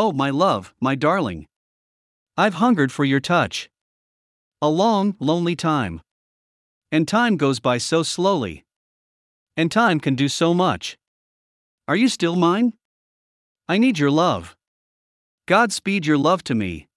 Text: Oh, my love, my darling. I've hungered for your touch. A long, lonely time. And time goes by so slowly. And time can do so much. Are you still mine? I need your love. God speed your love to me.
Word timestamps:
Oh, 0.00 0.12
my 0.12 0.30
love, 0.30 0.72
my 0.80 0.94
darling. 0.94 1.48
I've 2.36 2.54
hungered 2.54 2.92
for 2.92 3.04
your 3.04 3.18
touch. 3.18 3.68
A 4.62 4.68
long, 4.68 5.16
lonely 5.18 5.56
time. 5.56 6.02
And 6.92 7.08
time 7.08 7.36
goes 7.36 7.58
by 7.58 7.78
so 7.78 8.04
slowly. 8.04 8.64
And 9.56 9.72
time 9.72 9.98
can 9.98 10.14
do 10.14 10.28
so 10.28 10.54
much. 10.54 10.96
Are 11.88 11.96
you 11.96 12.06
still 12.06 12.36
mine? 12.36 12.74
I 13.68 13.78
need 13.78 13.98
your 13.98 14.12
love. 14.12 14.56
God 15.46 15.72
speed 15.72 16.06
your 16.06 16.16
love 16.16 16.44
to 16.44 16.54
me. 16.54 16.87